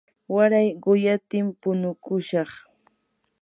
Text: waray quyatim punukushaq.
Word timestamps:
waray 0.33 0.67
quyatim 0.83 1.45
punukushaq. 1.61 2.51